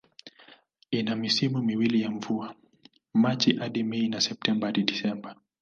[0.91, 2.55] Ina misimu miwili ya mvua,
[3.13, 5.35] Machi hadi Mei na Septemba hadi Disemba.